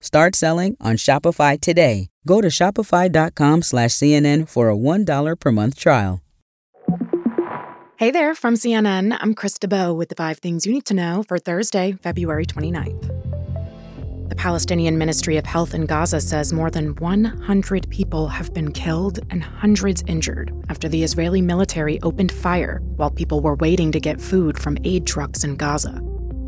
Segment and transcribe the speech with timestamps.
[0.00, 2.08] Start selling on Shopify today.
[2.26, 6.20] Go to shopify.com slash CNN for a $1 per month trial.
[7.96, 9.18] Hey there from CNN.
[9.20, 14.30] I'm Chris DeBow with the five things you need to know for Thursday, February 29th.
[14.30, 19.18] The Palestinian Ministry of Health in Gaza says more than 100 people have been killed
[19.28, 24.18] and hundreds injured after the Israeli military opened fire while people were waiting to get
[24.18, 26.00] food from aid trucks in Gaza.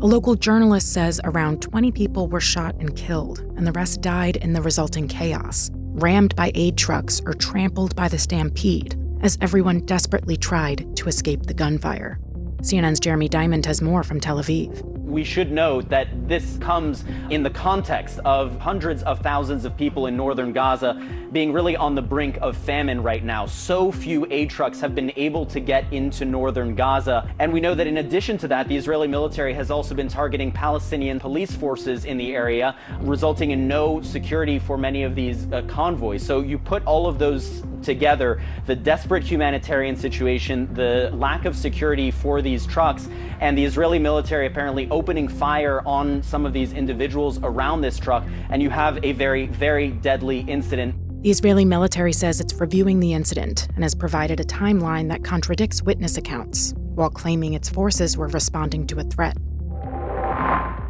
[0.03, 4.35] A local journalist says around 20 people were shot and killed, and the rest died
[4.35, 9.85] in the resulting chaos, rammed by aid trucks or trampled by the stampede, as everyone
[9.85, 12.19] desperately tried to escape the gunfire.
[12.57, 17.43] CNN's Jeremy Diamond has more from Tel Aviv we should note that this comes in
[17.43, 20.99] the context of hundreds of thousands of people in northern Gaza
[21.31, 23.45] being really on the brink of famine right now.
[23.45, 27.29] So few aid trucks have been able to get into northern Gaza.
[27.37, 30.51] And we know that in addition to that, the Israeli military has also been targeting
[30.51, 35.61] Palestinian police forces in the area, resulting in no security for many of these uh,
[35.67, 36.25] convoys.
[36.25, 42.09] So you put all of those together the desperate humanitarian situation, the lack of security
[42.09, 43.07] for these trucks,
[43.39, 48.23] and the Israeli military apparently opening fire on some of these individuals around this truck,
[48.49, 50.95] and you have a very, very deadly incident.
[51.23, 55.81] The Israeli military says it's reviewing the incident and has provided a timeline that contradicts
[55.81, 59.37] witness accounts, while claiming its forces were responding to a threat.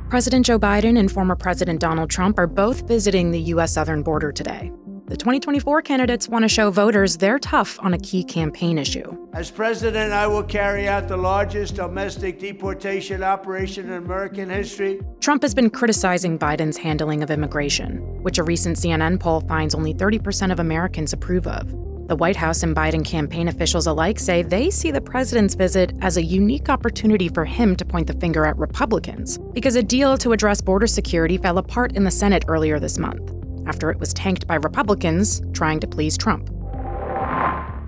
[0.09, 3.73] President Joe Biden and former President Donald Trump are both visiting the U.S.
[3.73, 4.71] southern border today.
[5.05, 9.27] The 2024 candidates want to show voters they're tough on a key campaign issue.
[9.33, 15.01] As president, I will carry out the largest domestic deportation operation in American history.
[15.19, 19.93] Trump has been criticizing Biden's handling of immigration, which a recent CNN poll finds only
[19.93, 21.69] 30% of Americans approve of.
[22.07, 26.15] The White House and Biden campaign officials alike say they see the president's visit as
[26.15, 30.31] a unique opportunity for him to point the finger at Republicans, because a deal to
[30.31, 33.32] address border security fell apart in the Senate earlier this month
[33.67, 36.49] after it was tanked by Republicans trying to please Trump.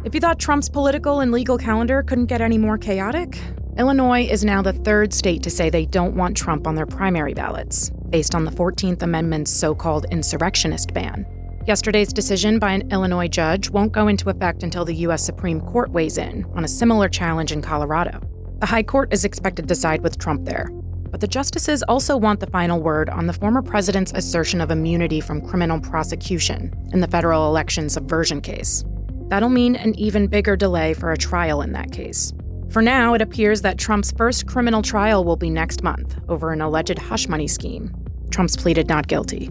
[0.05, 3.39] If you thought Trump's political and legal calendar couldn't get any more chaotic,
[3.77, 7.33] Illinois is now the third state to say they don't want Trump on their primary
[7.33, 11.25] ballots, based on the 14th Amendment's so called insurrectionist ban.
[11.65, 15.25] Yesterday's decision by an Illinois judge won't go into effect until the U.S.
[15.25, 18.21] Supreme Court weighs in on a similar challenge in Colorado.
[18.59, 20.69] The High Court is expected to side with Trump there,
[21.15, 25.21] but the justices also want the final word on the former president's assertion of immunity
[25.21, 28.83] from criminal prosecution in the federal election subversion case.
[29.29, 32.33] That'll mean an even bigger delay for a trial in that case.
[32.67, 36.59] For now, it appears that Trump's first criminal trial will be next month over an
[36.59, 37.95] alleged hush money scheme.
[38.29, 39.45] Trump's pleaded not guilty.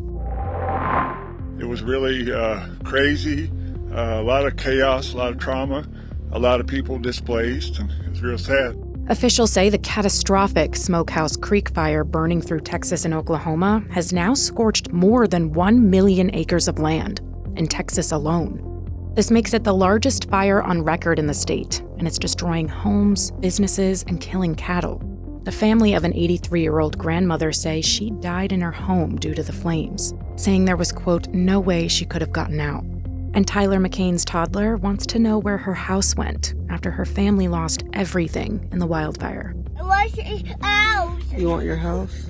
[1.58, 3.50] It was really uh, crazy,
[3.90, 5.88] uh, a lot of chaos, a lot of trauma,
[6.30, 8.83] a lot of people displaced, and it's real sad.
[9.08, 14.92] Officials say the catastrophic Smokehouse Creek fire burning through Texas and Oklahoma has now scorched
[14.92, 17.20] more than 1 million acres of land
[17.56, 19.12] in Texas alone.
[19.14, 23.30] This makes it the largest fire on record in the state, and it's destroying homes,
[23.40, 25.02] businesses, and killing cattle.
[25.42, 29.34] The family of an 83 year old grandmother say she died in her home due
[29.34, 32.86] to the flames, saying there was, quote, no way she could have gotten out.
[33.34, 37.82] And Tyler McCain's toddler wants to know where her house went after her family lost
[37.92, 39.56] everything in the wildfire.
[39.76, 41.32] I want house?
[41.32, 42.26] You want your house?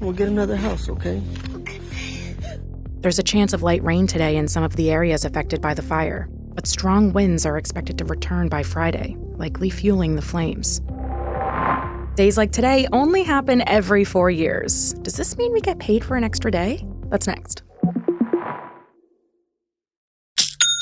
[0.00, 1.22] We'll get another house, okay?
[3.02, 5.82] There's a chance of light rain today in some of the areas affected by the
[5.82, 10.80] fire, but strong winds are expected to return by Friday, likely fueling the flames.
[12.16, 14.92] Days like today only happen every four years.
[15.02, 16.84] Does this mean we get paid for an extra day?
[17.10, 17.62] That's next.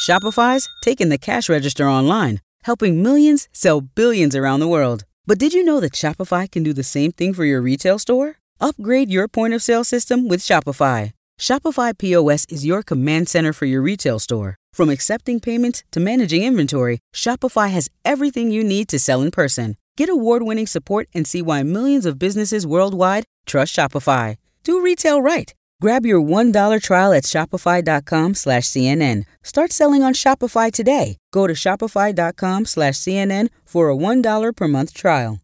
[0.09, 5.05] Shopify's taking the cash register online, helping millions sell billions around the world.
[5.27, 8.37] But did you know that Shopify can do the same thing for your retail store?
[8.59, 11.13] Upgrade your point of sale system with Shopify.
[11.39, 14.57] Shopify POS is your command center for your retail store.
[14.73, 19.77] From accepting payments to managing inventory, Shopify has everything you need to sell in person.
[19.99, 24.37] Get award winning support and see why millions of businesses worldwide trust Shopify.
[24.65, 29.23] Do retail right Grab your $1 trial at shopify.com slash CNN.
[29.45, 31.19] Start selling on Shopify today.
[31.31, 35.41] Go to shopify.com slash CNN for a $1 per month trial.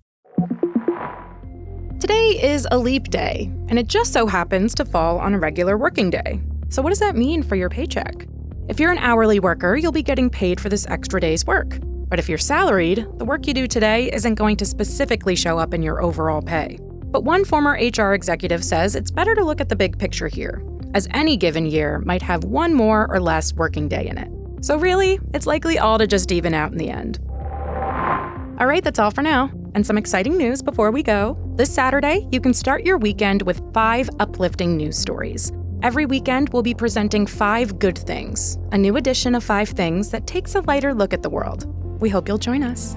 [2.00, 5.78] Today is a leap day, and it just so happens to fall on a regular
[5.78, 6.40] working day.
[6.68, 8.26] So, what does that mean for your paycheck?
[8.68, 11.78] If you're an hourly worker, you'll be getting paid for this extra day's work.
[11.80, 15.72] But if you're salaried, the work you do today isn't going to specifically show up
[15.72, 16.78] in your overall pay.
[17.14, 20.64] But one former HR executive says it's better to look at the big picture here,
[20.94, 24.28] as any given year might have one more or less working day in it.
[24.64, 27.20] So, really, it's likely all to just even out in the end.
[28.58, 29.52] All right, that's all for now.
[29.76, 31.38] And some exciting news before we go.
[31.54, 35.52] This Saturday, you can start your weekend with five uplifting news stories.
[35.84, 40.26] Every weekend, we'll be presenting Five Good Things, a new edition of Five Things that
[40.26, 41.66] takes a lighter look at the world.
[42.00, 42.96] We hope you'll join us.